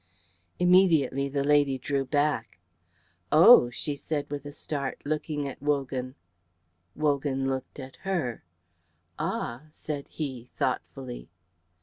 Immediately 0.57 1.29
the 1.29 1.43
lady 1.43 1.77
drew 1.77 2.05
back. 2.05 2.57
"Oh!" 3.31 3.69
she 3.69 3.95
said 3.95 4.31
with 4.31 4.47
a 4.47 4.51
start, 4.51 4.99
looking 5.05 5.47
at 5.47 5.61
Wogan. 5.61 6.15
Wogan 6.95 7.47
looked 7.47 7.79
at 7.79 7.97
her. 7.97 8.43
"Ah!" 9.19 9.65
said 9.73 10.07
he, 10.09 10.49
thoughtfully. 10.55 11.29